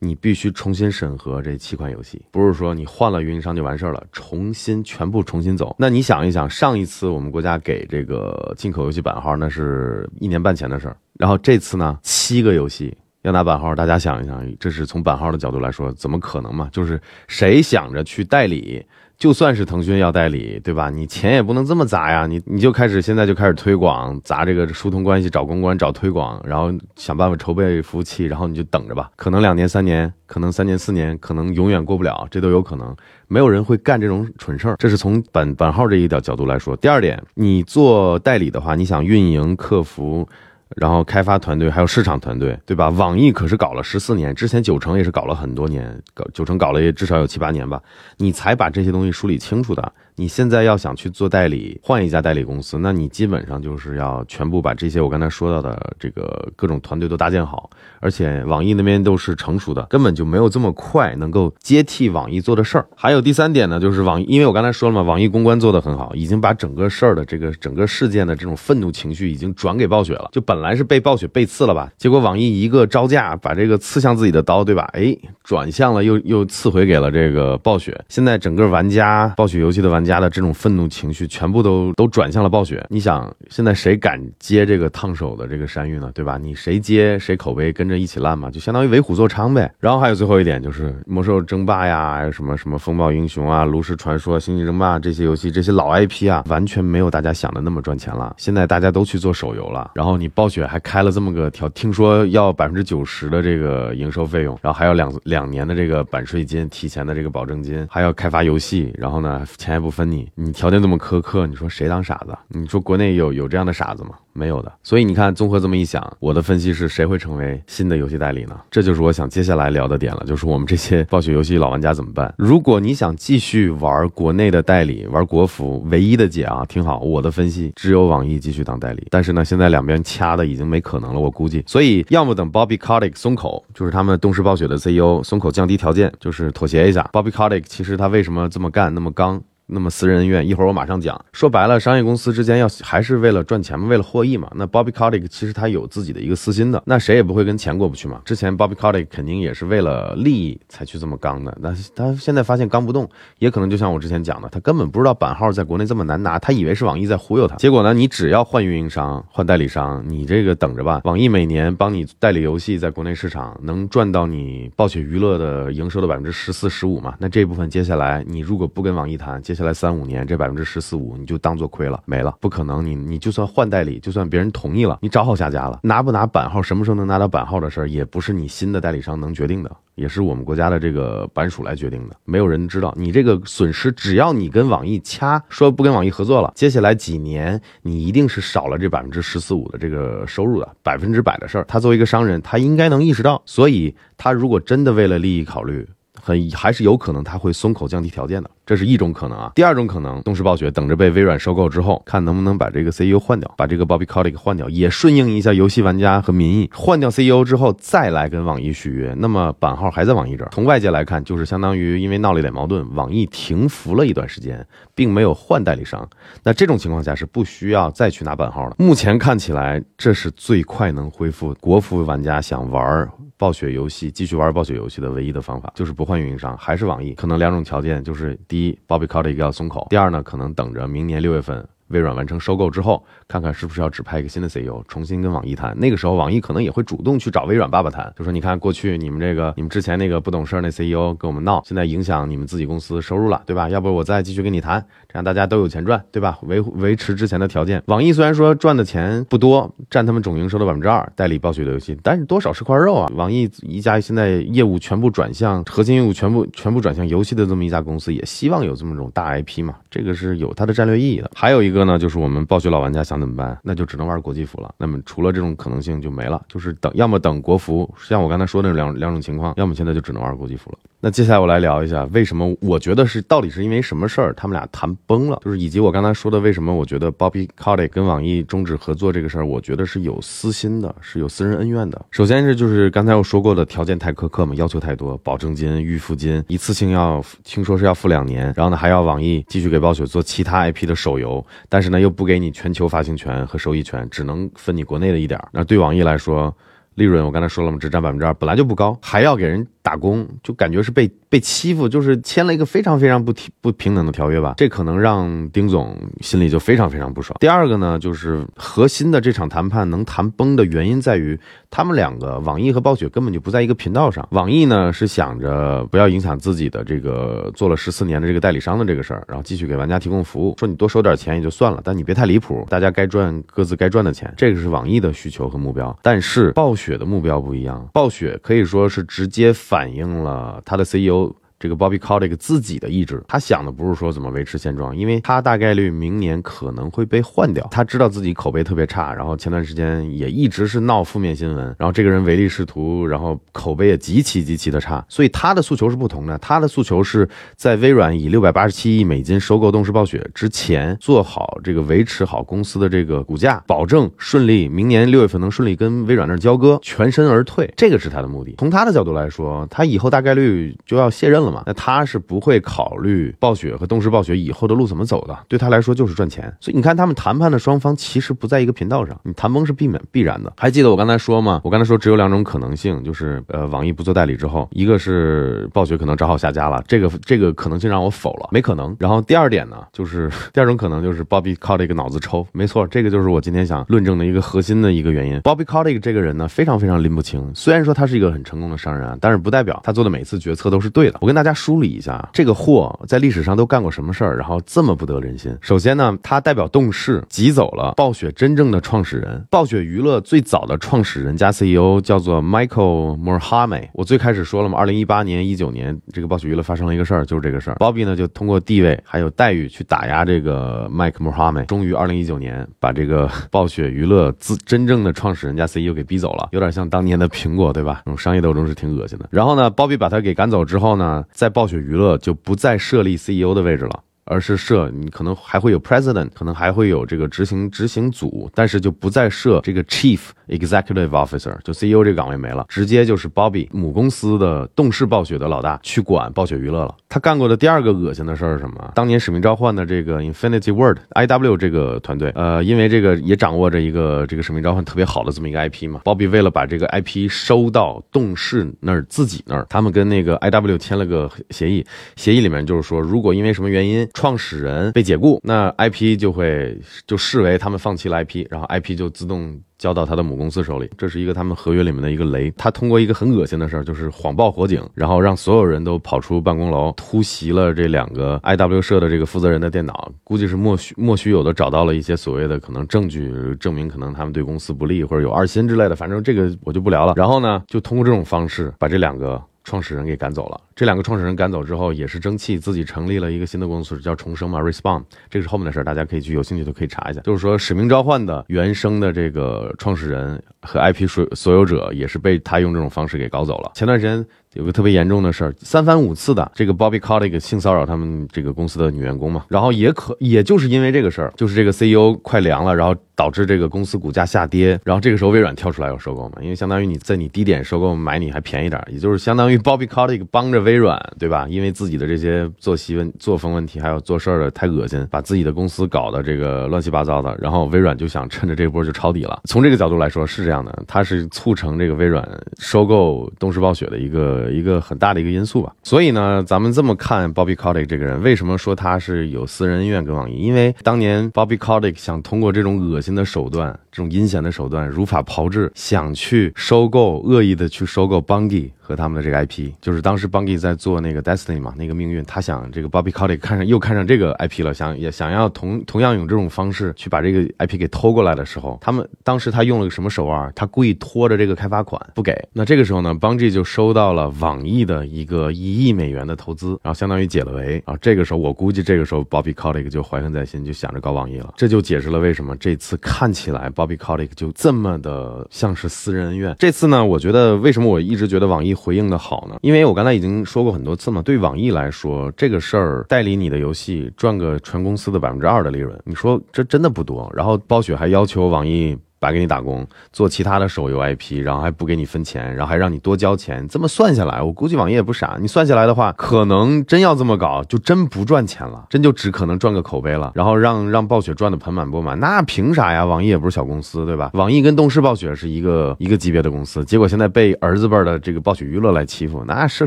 [0.00, 5.76] 你必须重新审核这七款游戏，不是说你换了运营商就完事儿了，重新全部重新走。
[5.78, 10.96] 那你想一想，上一次我们国家给这个进口游戏版号，那是一年半前的事儿。
[11.20, 12.92] 然后这次呢，七个游戏。
[13.22, 16.68] 要拿版号，大家想一想，这是从版号的角度来说，怎么可能嘛？
[16.70, 18.84] 就是谁想着去代理，
[19.24, 20.90] 就算是腾讯要代理，对吧？
[20.90, 29.10] 你钱也不能这么砸呀，你你就开始现在就开始推广，砸这个疏通关系，找公关，找推广，然后想办法筹备服务器，然后你就等着吧。
[29.16, 32.94] 可能两年、三年，可能三年、四年，可能永远过不了，这都有可能。
[33.26, 36.76] 没有人会干这种蠢事儿，这是从本本号这一点角度来说。
[36.76, 40.28] 第二点，你做代理的话，你想运营、客服。
[40.76, 42.88] 然后开发团队还有市场团队，对吧？
[42.88, 47.80] 网易可是搞了十四年，之前九成也是搞了很多年，搞九成搞了也至少有七八年吧，
[48.16, 49.92] 你才把这些东西梳理清楚的。
[50.16, 62.86] 你现在要想去做代理，换一家代理公司，那你基本上就是要全部把这些我刚才说到的这个各种团队都搭建好，而且网易那边都是成熟的，根本就没有这么快能够接替网易做的事儿。
[62.94, 70.28] 还有第三点呢，就是网易，因为我刚才说了嘛，网易公关做得很好，已经把整个事儿的这个整个事件的这种愤怒情绪已经转给暴雪了。
[70.30, 74.88] 就本来是被暴雪背刺了吧，结果网易一个招架，把这个刺向自己的刀，对吧？
[74.92, 78.00] 哎，转向了，又又刺回给了这个暴雪。
[78.08, 80.03] 现在整个玩家，暴雪游戏的玩。
[80.04, 82.84] 家的这种愤怒情绪全部都都转向了暴雪。
[82.90, 86.10] 你想，现在谁敢接这个烫手的这个山芋呢？
[86.14, 86.38] 对吧？
[86.38, 89.72] 你谁接谁口碑跟着一起烂嘛，就相当于为虎作伥呗。
[89.80, 98.34] 然后还有最后一点就是魔兽争霸呀，还有什么什么风暴英雄啊、炉石传说、星际争霸这些游戏，这些老 IP 啊，完全没有大家想的那么赚钱了。
[98.36, 109.93] 现在大家都去做手游了，然后你暴雪还开了这么个条，听说要百分之九十的这个营收费用，然后还有两两年的这个版税金、提前的这个保证金，还要开发游戏，然后呢，钱也不。
[109.94, 112.36] 分你，你条件这么苛刻，你说谁当傻子？
[112.48, 114.10] 你说国内有有这样的傻子吗？
[114.32, 114.72] 没有的。
[114.82, 118.58] 所以你看，综合这么一想，我的分析是谁会成为新的游戏代理呢？
[118.70, 122.34] 这就是我想接下来聊的点了，就是我们这些暴雪游戏老玩家怎么办？
[122.36, 129.06] 如果你想继续玩国内的代理，玩国服，唯一的解啊，听好，我的分析只有网易继续当代理。
[129.10, 131.62] 但是呢，现在两边掐的已经没可能了，我估计。
[131.66, 137.08] 所以要么等 Bobby Kotick 松口，就是他们动视暴雪的 CEO 松口降低条件，就是妥协一下。
[137.12, 139.40] Bobby Kotick 其实他为什么这么干，那么刚？
[139.66, 141.18] 那么私人恩怨，一会儿我马上讲。
[141.32, 144.50] 说白了，商业公司之间要还是为了赚钱嘛，为了获益嘛。
[144.54, 148.20] 那 Bobby Kotick 其实他有自己的一个私心的，那谁也不会跟钱过不去嘛。
[148.24, 157.56] 之前 Bobby Kotick 肯定也是为了利益才去这么刚的，那他现在发现刚不动，也可能就像我之前讲的，他根本不知道版号在国内这么难拿，他以为是网易在忽悠他。
[157.56, 161.00] 结果呢，你只要换运营商、换代理商，你这个等着吧。
[161.04, 167.14] 网易每年帮你代理游戏在国内市场能赚到你暴雪娱乐的营收的百分之十四、十五嘛？
[167.18, 170.34] 那这部分接下来你如果不跟网易谈，接接下来三五年这。
[170.36, 172.84] 百分之十四五，你就当做亏了，没了，不可能。
[172.84, 182.16] 你你就算换代理，就算别人同意了，你找好下家了，拿不拿版号，什么时候能拿到版号的事儿，也不是你新的代理商能决定的，也是我们国家的这个版署来决定的。
[182.24, 191.64] 没有人知道你这个损失，只要你跟网易掐说不跟网易合作了，接下来几年你一定是少了这百分之十四五的这个收入的，百分之百的事儿。
[191.68, 195.86] 他作为一个商人，他应该能意识到，所以他如果真的为了利益考虑，
[196.24, 198.50] 很还是有可能他会松口降低条件的。
[198.64, 206.70] 这是一种可能啊，第二种可能，动视暴雪等着被微软收购之后，看能不能把这个 CEO 换掉，把这个 Bobby Kotick 换掉，也顺应一下游戏玩家和民意。
[206.72, 210.48] 换掉 CEO 之后，再来跟网易续约，那么版号还在网易这儿。
[210.54, 216.08] 从外界来看，就是相当于因为闹了一点矛盾，网易停服了一段时间，并没有换代理商。
[216.42, 218.76] 那这种情况下是不需要再去拿版号了。
[218.78, 227.14] 目前看起来，这是最快能恢复国服玩家想玩暴雪游戏、继续玩暴雪游戏的唯一的方法，就是不换运营商，还是网易。
[227.14, 228.38] 可能两种条件就是。
[228.46, 229.86] 第一，Bobby Kotick 要松口。
[229.90, 231.66] 第二呢，可能等着明年六月份。
[231.94, 235.72] 微软完成收购之后，看看是不是要指派一个新的 CEO，重新跟网易谈。
[235.78, 243.68] 那个时候，网易可能也会主动去找微软爸爸谈，就说：“你看，过去你们这个，你们之前那个不懂事儿那 CEO 跟我们闹，现在影响你们自己公司收入了，对吧？
[243.68, 246.36] 要不我再继续跟你谈，这样大家都有钱赚，对吧？
[246.42, 247.80] 维维持之前的条件。
[247.86, 253.08] 网易虽然说赚的钱不多，占他们总营收的百分之二，代理暴雪的游戏，但是多少是块肉啊。
[253.14, 261.30] 网易一家现在业务全部转向核心业务全部全部转向游戏的这么一家公司，也希望有这么种大 IP 嘛，这个是有它的战略意义的。
[261.36, 261.83] 还有一个。
[261.84, 263.58] 那，就是我们暴雪老玩家想怎么办？
[263.62, 264.74] 那就只能玩国际服了。
[264.78, 270.78] 那么除了这种可能性就没了，就是等要么等国服，像我刚才说的两两种情况，要么现在就只能玩国际服了。
[271.04, 282.06] 那接下来我来聊一下，为什么我觉得是到底是因为什么事儿，他们俩谈崩了，就是以及我刚才说的为什么我觉得 Bobby Kotick 跟网易终止合作这个事儿，我觉得是有私心的，是有私人恩怨的。
[282.10, 295.48] 首先是就是刚才我说过的条件太苛刻嘛，要求太多，保证金、预付金一次性要听说是要付两年，然后呢还要网易继续给暴雪做其他 IP 的手游，但是呢又不给你全球发行权和收益权，只能分你国内的一点儿。
[295.52, 296.56] 那对网易来说，
[296.94, 299.66] 利润我刚才说了嘛，只占百分之二，本来就不高，还要给人。
[299.84, 307.36] 打工就感觉是被被欺负，就是签了一个非常非常不平不平等的条约吧，这可能让丁总心里就非常非常不爽。
[307.38, 311.38] 第二个呢，就是核心的这场谈判能谈崩的原因在于，
[311.70, 314.26] 他们两个网易和暴雪根本就不在一个频道上。
[314.30, 325.94] 网易呢是想着不要影响自己的这个做了十四年的这个代理商的这个事儿，然后继续给玩家提供服务，说你多收点钱也就算了，但你别太离谱，大家该赚各自该赚的钱，这个是网易的需求和目标。
[326.00, 331.34] 但是暴雪的目标不一样，暴雪可以说是直接反反映了他的 CEO。
[331.64, 337.66] 这个 Bobby Kotick 自己的意志，他想的不是说怎么维持现状，因为他大概率明年可能会被换掉。
[337.70, 345.02] 他知道自己口碑特别差，然后前段时间也一直是闹负面新闻，然后这个人唯利是图，然后口碑也极其极其的差。
[345.08, 358.56] 所以他的诉求是不同的，他的诉求是在微软以六百八十七亿美金收购动视暴雪之前，做好这个维持好公司的这个股价，保证顺利明年六月份能顺利跟微软那儿交割，全身而退，这个是他的目的。
[358.58, 361.53] 从他的角度来说，他以后大概率就要卸任了。
[361.66, 366.52] 那他是不会考虑暴雪和动视暴雪以后的路怎么走的，对他来说就是赚钱。
[366.60, 370.52] 所以你看，他们谈判的双方其实不在一个频道上，你谈崩是避免必然的。
[370.56, 371.60] 还记得我刚才说吗？
[371.64, 378.96] 我刚才说只有两种可能性，就是呃，网易不做代理之后，一个是暴雪可能找好下家了，这个这个可能性让我否了，没可能。
[378.98, 385.38] 然后第二点呢，就是 第二种可能就是 Bobby Kotick 脑子抽，没错，这个就是我今天想论证的一个核心的一个原因。
[385.40, 387.52] Bobby Kotick 这个人呢，非常非常拎不清。
[387.54, 391.18] 虽然说他是一个很成功的商人啊，但是不代表他做的每次决策都是对的。
[391.20, 395.54] 我跟大大家梳理一下，这个货在历史上都干过什么事儿，然后这么不得人心。
[395.60, 403.90] 首先呢，他代表动视挤走了暴雪真正的创始人，暴雪娱乐最早的创始人加 CEO 叫做 Michael Morhaime。
[403.92, 407.74] 我最开始说了嘛，二零一八年、一九年这个暴雪娱乐发生了一个事儿，就是这个事儿。
[407.74, 418.00] Bobby 呢就通过地位还有待遇去打压这个 Mike Morhaime，终于二零一九年把这个暴雪娱乐自真正的创始人加 CEO 给逼走了，有点像当年的苹果，对吧？
[418.06, 419.28] 这种商业斗争是挺恶心的。
[419.30, 424.03] 然后呢，Bobby 把他给赶走之后呢，在暴雪娱乐就不再设立 CEO 的位置了。
[424.24, 436.94] 而是设你可能还会有 president，可能还会有这个执行执行组，但是就不再设这个 chief executive officer，就 CEO 这个岗位没了，直接就是 Bobby 母公司的动视暴雪的老大去管暴雪娱乐了。
[437.08, 438.92] 他干过的第二个恶心的事儿是什么？
[438.94, 451.84] 当年使命召唤的这个 Infinity Word IW 这个团队，呃，因为这个也掌握着一个这个使命召唤特别好的这么一个 IP 嘛，Bobby 为了把这个 IP 收到动视那儿自己那儿，他们跟那个 IW 签了个协议，
[452.16, 459.60] 协议里面就是说，如果因为什么原因创始人被解雇，那 IP 就会就视为他们放弃了 IP，然后 IP 就自动。
[459.76, 462.50] 交到他的母公司手里，这是一个他们合约里面的一个雷。
[462.56, 475.94] 他通过一个很恶心的事儿，就是谎报火警，然后让所有人都跑出办公楼，突袭了这两个 IW 社的这个负责人的电脑，估计是莫须莫须有的找到了一些所谓的可能证据，证明可能他们对公司不利或者有二心之类的。
[475.94, 477.12] 反正这个我就不聊了。
[477.14, 480.58] 然后呢，就通过这种方式把这两个创始人给赶走了。
[480.76, 485.04] 这两个创始人赶走之后，也是争气，自己成立了一个新的公司，叫重生嘛，Respawn。
[485.30, 487.20] 这个是后面的事儿，大家可以去有兴趣都可以查一下。
[487.20, 493.70] 就是说，使命召唤的原生的这个创始人和 IP 所所有者，也是被他用这种方式给搞走了。
[493.76, 510.63] 前段时间有个特别严重的事儿，三番五次的这个 Bobby Kotick 性骚扰他们这个公司的女员工嘛，然后也可也就是因为这个事儿，就是这个 CEO 快凉了，然后导致这个公司股价下跌，然后这个时候微软跳出来要收购嘛，因为相当于你在你低点收购买你还便宜点，也就是相当于 Bobby Kotick 帮着。
[510.64, 511.46] 微软对吧？
[511.48, 517.36] 因为自己的这些作息问、作风问题，还有做事儿的太恶心，把自己的公司搞得这个乱七八糟的。
[517.40, 519.40] 然后微软就想趁着这波就抄底了。
[519.44, 522.26] 从这个角度来说是这样的，它是促成这个微软
[522.58, 525.72] 收购动视暴雪的一个一个很大的一个因素吧。
[525.82, 530.38] 所以呢，咱们这么看 Bobby Kotick 这个人，为什么说他是有私人恩怨跟网易？
[530.38, 538.70] 因为当年 Bobby Kotick 想通过这种恶心的手段、这种阴险的手段，如法炮制，想去收购、恶意的去收购 Bungie。
[538.86, 550.52] 和他们的这个 IP，就是当时 Bungie 在做那个 Destiny 嘛，那个命运，他想这个 Bobby Kotick 看上又看上这个 IP 了，想也想要同同样用这种方式去把这个 IP 给偷过来的时候，他们当时他用了个什么手腕？
[550.54, 552.34] 他故意拖着这个开发款不给。
[552.52, 557.96] 那这个时候呢，Bungie 就收到了网易的一个一亿美元的投资，然后相当于解了围啊。
[558.00, 561.54] 这个时候，我估计这个时候 Bobby Kotick 就怀恨在心，就想着搞网易了。
[561.56, 566.54] 这就解释了为什么这次看起来 Bobby Kotick 就这么的像是私人恩怨。
[566.58, 569.56] 这次呢，我觉得为什么我一直觉得网易回应的好呢？
[569.62, 577.30] 因为我刚才已经说过很多次嘛，对网易来说，这个事儿代理你的游戏赚个全公司的百分之二的利润，你说这真的不多。
[577.34, 578.96] 然后暴雪还要求网易。
[579.24, 583.66] 白给你打工，做其他的手游 IP，然后还不给你分钱，然后还让你多交钱。
[583.68, 585.38] 这么算下来，我估计网易也不傻。
[585.40, 590.32] 你算下来的话，可能真要这么搞，就真不赚钱了，真就只可能赚个口碑了。
[590.34, 593.06] 然后让让暴雪赚的盆满钵满，那凭啥呀？
[593.06, 594.30] 网易也不是小公司，对吧？
[594.34, 599.86] 网易跟动视暴雪是一个一个级别的公司，结果现在被儿子辈的这个暴雪娱乐来欺负，那是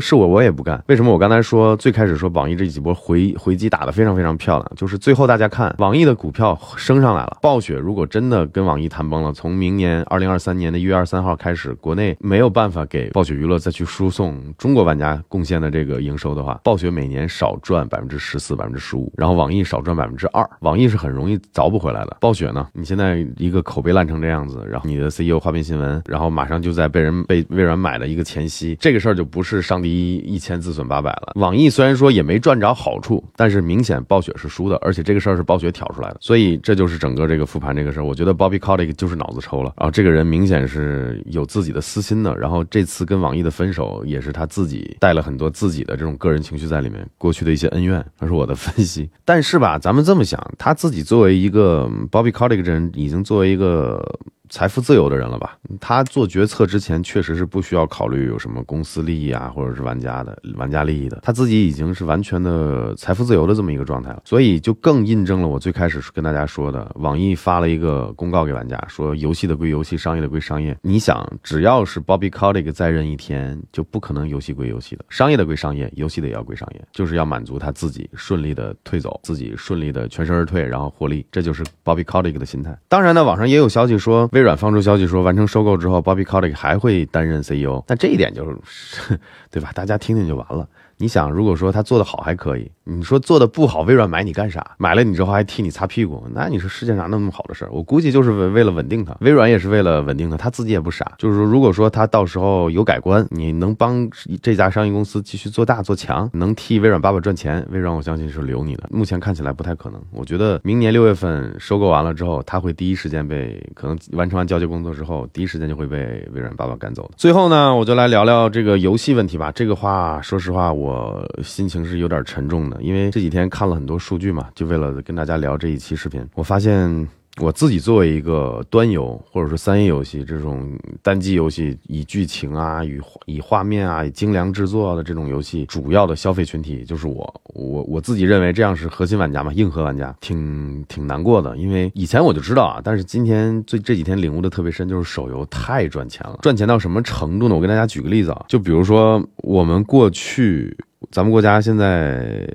[0.00, 0.82] 是我我也不干。
[0.88, 4.72] 为什么我刚才说最开始说网易这几波回回击打得非常非常漂亮？
[4.74, 9.27] 就是最后大家看网易的股票升上来了，暴雪如果真的跟网易谈崩了。
[9.32, 22.16] 从明年二零二三年的一月二十三号开始，国内没有办法给暴雪娱乐再去输送中国玩家贡献的这个营收的话，暴雪每年少赚百分之十四、百分之十五，然后网易少赚百分之二，网易是很容易凿不回来的。
[22.20, 31.32] 暴雪呢，你现在一个口碑烂成这样子，然后你的 CEO 花边新闻，然后马上就在被人被微软买了一个前夕，这个事儿就不是上帝一千自损八百了。
[31.34, 39.62] 网易虽然说也没赚着好处，但是明显暴雪是输的，而且这个事儿是暴雪挑出来的，所以这就是整个这个复盘这个事儿，我觉得 Bobby Kotick 就是脑子抽。
[39.62, 49.08] 然后这个人明显是有自己的私心的，然后这次跟网易的分手也是他自己带了很多自己的这种个人情绪在里面，过去的一些恩怨，那是我的分析。
[49.24, 54.18] 但是吧，咱们这么想，他自己作为一个 Bobby Kotick 这人，已经作为一个。
[54.48, 55.56] 财富自由的人了吧？
[55.80, 61.18] 他做决策之前确实是不需要考虑有什么公司利益啊，或者是玩家的玩家利益的。
[61.22, 70.76] 他自己已经是完全的财富自由的这么一个状态了，所以就更印证了我最开始跟大家说的，网易发了一个公告给玩家，说游戏的归游戏，商业的归商业。
[70.82, 82.76] 你想，只要是 Bobby Kotick 在任一天，就不可能游戏归游戏的，商业的归商业，游戏的也要归商业，就是要满足他自己顺利的退走，自己顺利的全身而退，然后获利，这就是 Bobby Kotick 的心态。
[82.88, 84.28] 当然呢，网上也有消息说。
[84.38, 87.82] 微软放出消息说，完成收购之后，Bobby Kotick 还会担任 CEO。
[87.88, 89.18] 但这一点就是，
[89.50, 89.72] 对吧？
[89.74, 90.68] 大家听听就完了。
[90.98, 94.72] 你想，如果说他做的好还可以，你说做的不好，微软买你干啥？
[94.78, 97.70] 买了你之后还替你擦屁股，那你说世界上那么好的事儿？
[97.70, 101.12] 我估计就是为为了稳定他，微软也是为了稳定他，他自己也不傻。
[101.16, 104.08] 就是说，如果说他到时候有改观，你能帮
[104.42, 108.88] 这家商业公司继续做大做强，能替微软爸爸赚钱，微软我相信是留你的。
[108.90, 110.02] 目前看起来不太可能。
[110.10, 117.10] 我觉得明年六月份收购完了之后，他会第一时间被可能完成完交接工作之后，第一时间就会被微软爸爸赶走的。
[117.16, 119.52] 最后呢，我就来聊聊这个游戏问题吧。
[119.52, 120.87] 这个话，说实话我。
[120.88, 127.06] 我心情是有点沉重的，因为这几天看了很多数据嘛，就为了跟大家聊这一期视频，我发现。
[127.40, 137.34] 我自己作为一个端游或者说三 A 游戏这种单机游戏，以剧情啊、以以画面啊、以精良制作的这种游戏，主要的消费群体就是我。
[137.54, 141.56] 我我自己认为这样是核心玩家嘛，硬核玩家，挺挺难过的。
[141.56, 147.54] 因为以前我就知道啊，但是今天最这几天领悟的特别深，就是手游太赚钱了，赚钱到什么程度呢？
[147.54, 150.76] 我跟大家举个例子啊，就比如说我们过去。
[151.10, 152.46] 咱们国家现在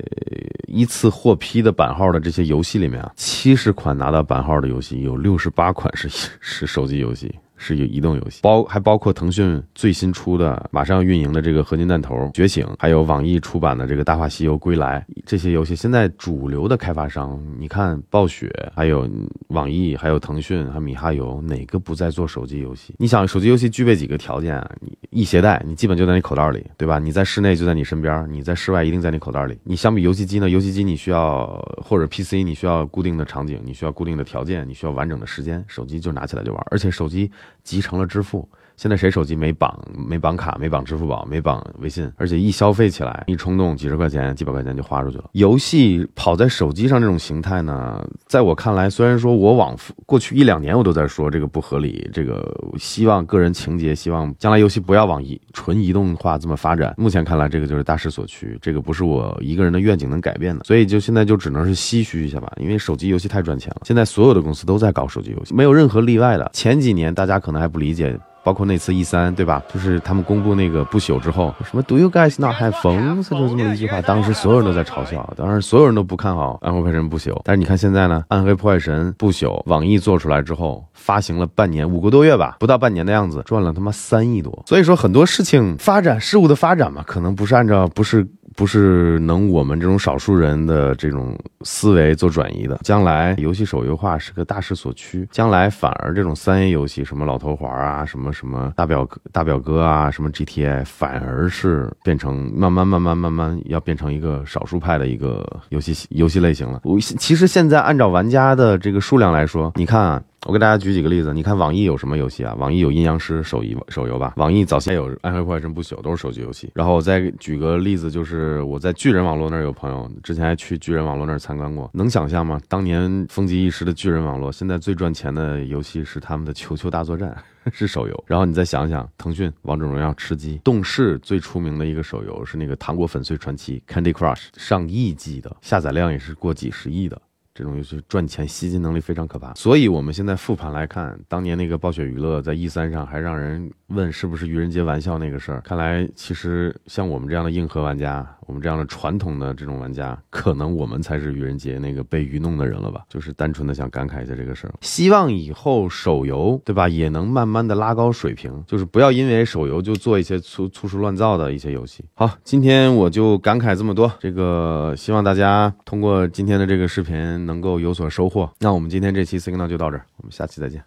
[0.68, 7.34] 依次获批的版号的这些游戏里面啊，七十款拿到版号的游戏，有六十八款是 是手机游戏。
[7.64, 15.74] 是有移动游戏，包还包括腾讯最新出的、马上要运营的这个合金弹头觉醒，还有网易出版的这个大话西游归来这些游戏。
[15.74, 19.10] 现在主流的开发商，你看暴雪、还有
[19.48, 22.94] 网易、还有腾讯、还有米哈游，哪个不在做手机游戏？
[23.00, 24.70] 你想，手机游戏具备几个条件啊？
[24.82, 27.00] 你易携带，你基本就在你口袋里，对吧？
[27.00, 29.58] 你在室内就在你身边，你在室外一定在你口袋里。
[29.64, 30.50] 你相比游戏机呢？
[30.50, 31.48] 游戏机你需要
[31.82, 35.64] 或者 PC 你需要固定的场景，你需要固定的条件，你需要完整的时间。
[35.68, 37.32] 手机就拿起来就玩，而且手机。
[37.64, 38.50] 集成了支付。
[38.76, 45.26] 现在谁手机没绑没绑卡没绑支付宝没绑微信，而且一消费起来一冲动几十块钱几百块钱就花出去了。
[45.34, 52.44] 游戏跑在手机上这种形态呢，在我看来，虽然说我往过去一两年我都在说这个不合理，这个
[52.78, 56.94] 希望个人情节，希望将来游戏不要往移纯移动化这么发展。
[56.98, 60.64] 目前看来，这个就是大势所趋，这个不是我一个人的愿景能改变的。
[60.66, 63.82] 所以就现在就只能是唏嘘一下吧，因为手机游戏太赚钱了。
[63.86, 66.50] 现在所有的公司都在搞手机游戏，没有任何例外的。
[66.54, 68.20] 前几年大家可能还不理解。
[68.44, 69.64] 包括那次 E 三，对吧？
[69.74, 73.30] 就是他们公布那个不朽之后，什么 Do you guys not have phones？
[73.30, 77.40] 就这么一句话，当时所有人都在嘲笑，当时所有人都不看好《暗黑破坏神》不朽。
[77.44, 84.64] 但是你看现在呢，《暗黑破坏神》不朽，网易做出来之后，发行了半年，五个多月吧，不到半年的样子，赚了他妈三亿多。
[84.68, 88.28] 所以说很多事情发展事物的发展嘛，可能不是按照不是。
[88.56, 92.80] 不是能我们这种少数人的这种思维做转移的。
[92.84, 106.82] 将来游戏手游化是个大势所趋，将来反而这种三 A 游戏，什么老头环啊，什么什么大表哥大表哥啊，什么 GTA，反而是变成慢慢慢慢慢慢要变成一个少数派的一个游戏游戏类型了。
[106.84, 110.22] 我其实现在按照玩家的这个数量来说，你看啊。
[110.46, 112.54] 我给大家举几个例子，你看网易有什么游戏啊？
[112.56, 116.70] 网易有阴阳师手游手游吧，网易早先有暗黑破坏神不朽，都是手机游戏。
[116.76, 122.60] 然后我再举个例子，就是我在巨人网络那儿有朋友，之前还去巨人网络那儿参观过，能想象吗？
[122.68, 127.34] 当年风靡一时的巨人网络，现在最赚钱的游戏是他们的球球大作战，
[127.72, 128.24] 是手游。
[128.28, 137.22] 然后你再想想，腾讯王者荣耀吃鸡，动视最出名的一个手游是那个糖果粉碎传奇 Candy Crush，上亿级的下载量也是过几十亿的。
[137.54, 148.28] 这种游戏赚钱吸金能力非常可怕，所以我们现在复盘来看，当年那个暴雪娱乐在 E 三上还让人问是不是愚人节玩笑那个事儿，看来其实像我们这样的硬核玩家。
[148.46, 153.02] 我们这样的传统的这种玩家，可能我们才是愚人节那个被愚弄的人了吧？
[153.08, 154.74] 就是单纯的想感慨一下这个事儿。
[154.82, 162.04] 希望以后手游，对吧，也能慢慢的拉高水平，就是不要因为手游就做一些粗粗制乱造的一些游戏。
[162.16, 164.12] 好，今天我就感慨这么多。
[164.20, 168.52] 这个希望大家通过今天的这个视频能够有所收获。
[168.60, 170.84] 那我们今天这期 Signal 就到这儿，我们下期再见。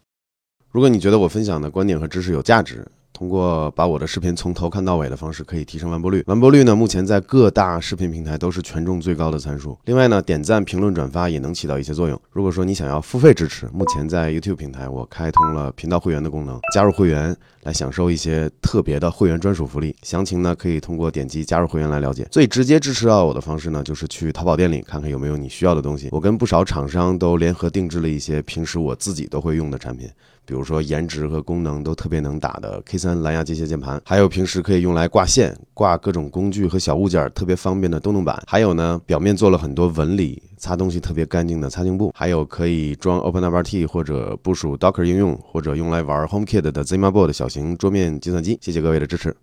[0.71, 2.87] 如果你觉得我分享的观点和知识有价值，
[3.17, 6.23] 通过把我的视频从头看到尾的方式，可以提升完播率。
[6.27, 9.79] 完播率呢，目前在各大视频平台都是权重最高的参数。
[9.87, 12.21] 另外呢，点赞、评论、转发也能起到一些作用。
[12.31, 19.97] 如果说你想要付费支持，目前在 YouTube 平台我开通了频道会员的功能，加入会员来享受一些特别的会员专属福利。
[20.03, 22.29] 详情呢，可以通过点击加入会员来了解。
[22.31, 26.11] 最直接支持到我的方式呢，就是去淘宝店里看看有没有你需要的东西。
[26.13, 30.07] 我跟不少厂商都联合定制了一些平时我自己都会用的产品。
[30.47, 48.57] 比如说颜值和功能都特别能打的 K3 蓝牙机械键盘，还有平时可以用来挂线、挂各种工具和小物件特别方便的动动板，还有呢，表面做了很多纹理，擦东西特别干净的擦镜布，还有可以装 OpenWRT 或者部署 Docker 应用，或者用来玩 HomeKit 的 ZimaBoard 小型桌面计算机。
[48.63, 49.37] 谢谢各位的支持。